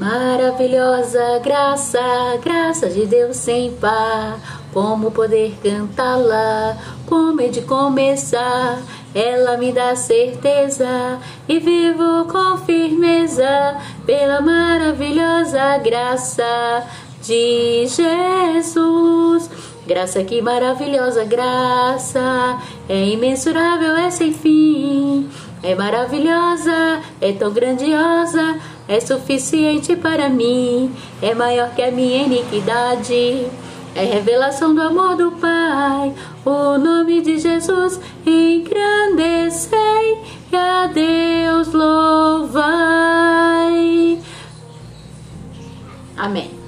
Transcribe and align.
Maravilhosa 0.00 1.40
graça, 1.44 2.00
graça 2.42 2.88
de 2.88 3.04
Deus 3.04 3.36
sem 3.36 3.72
par. 3.72 4.40
Como 4.72 5.10
poder 5.10 5.54
cantá-la? 5.62 6.74
Como 7.06 7.38
é 7.42 7.48
de 7.48 7.60
começar? 7.60 8.78
Ela 9.14 9.58
me 9.58 9.70
dá 9.72 9.94
certeza 9.94 11.18
e 11.46 11.58
vivo 11.58 12.24
com 12.32 12.56
firmeza 12.64 13.76
pela 14.06 14.40
maravilhosa 14.40 15.76
graça 15.84 16.82
de 17.22 17.86
Jesus. 17.86 19.50
Graça 19.86 20.24
que 20.24 20.40
maravilhosa 20.40 21.24
graça, 21.24 22.58
é 22.88 23.04
imensurável, 23.04 23.96
é 23.96 24.10
sem 24.10 24.32
fim. 24.32 25.28
É 25.62 25.74
maravilhosa, 25.74 27.02
é 27.20 27.32
tão 27.32 27.52
grandiosa, 27.52 28.58
é 28.90 28.98
suficiente 28.98 29.94
para 29.94 30.28
mim, 30.28 30.92
é 31.22 31.32
maior 31.32 31.72
que 31.74 31.80
a 31.80 31.92
minha 31.92 32.24
iniquidade. 32.24 33.46
É 33.94 34.04
revelação 34.04 34.74
do 34.74 34.82
amor 34.82 35.16
do 35.16 35.32
Pai, 35.32 36.12
o 36.44 36.78
nome 36.78 37.20
de 37.22 37.38
Jesus 37.38 38.00
engrandecei 38.24 39.78
e 40.52 40.56
a 40.56 40.86
Deus 40.86 41.72
louvai. 41.72 42.60
Amém. 46.16 46.59